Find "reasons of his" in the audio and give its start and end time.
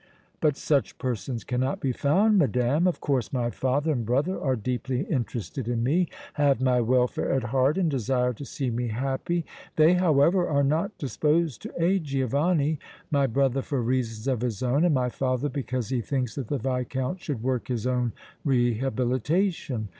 13.79-14.63